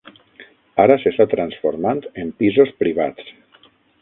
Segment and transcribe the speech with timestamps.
[0.83, 3.33] Ara s'està transformant en pisos privats.